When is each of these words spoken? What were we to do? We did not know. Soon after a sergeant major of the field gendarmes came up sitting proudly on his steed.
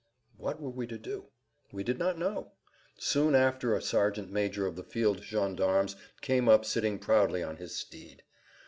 What 0.35 0.59
were 0.59 0.71
we 0.71 0.87
to 0.87 0.97
do? 0.97 1.27
We 1.71 1.83
did 1.83 1.99
not 1.99 2.17
know. 2.17 2.53
Soon 2.97 3.35
after 3.35 3.75
a 3.75 3.83
sergeant 3.83 4.31
major 4.31 4.65
of 4.65 4.75
the 4.75 4.83
field 4.83 5.21
gendarmes 5.23 5.95
came 6.21 6.49
up 6.49 6.65
sitting 6.65 6.97
proudly 6.97 7.43
on 7.43 7.57
his 7.57 7.75
steed. 7.75 8.23